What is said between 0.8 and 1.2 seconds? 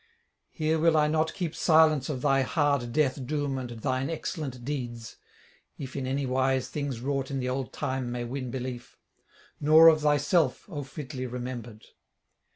I